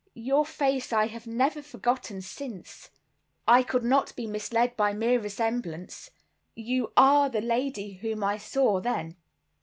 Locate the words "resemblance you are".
5.21-7.29